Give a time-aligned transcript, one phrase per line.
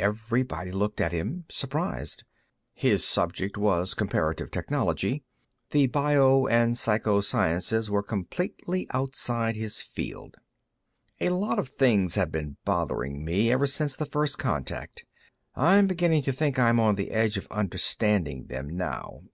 [0.00, 2.24] Everybody looked at him, surprised.
[2.72, 5.22] His subject was comparative technology.
[5.70, 10.38] The bio and psycho sciences were completely outside his field.
[11.20, 15.04] "A lot of things have been bothering me, ever since the first contact.
[15.54, 19.24] I'm beginning to think I'm on the edge of understanding them, now.